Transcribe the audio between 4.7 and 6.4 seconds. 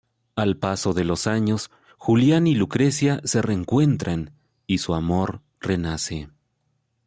su amor renace.